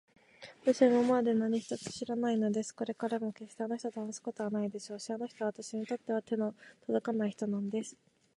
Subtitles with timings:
[0.61, 2.73] わたしは今でも何一つ知らないのです。
[2.73, 6.55] これからもけっしてあの人と話すことはないでしょうし、あの人はわたしにとっては手の
[6.87, 7.95] とどかない人なんです。